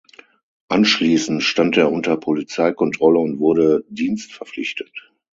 [0.69, 5.13] Anschließend stand er unter Polizeikontrolle und wurde dienstverpflichtet.